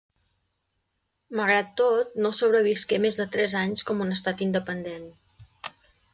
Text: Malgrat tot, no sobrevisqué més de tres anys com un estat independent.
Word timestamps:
Malgrat 1.39 1.69
tot, 1.81 2.17
no 2.27 2.31
sobrevisqué 2.39 2.99
més 3.05 3.19
de 3.21 3.29
tres 3.37 3.55
anys 3.61 3.85
com 3.91 4.03
un 4.09 4.17
estat 4.19 4.43
independent. 4.49 5.07